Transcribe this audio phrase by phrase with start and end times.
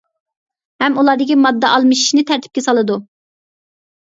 [0.83, 2.97] ھەم ئۇلاردىكى ماددا ئالمىشىشنى تەرتىپكە سالىدۇ.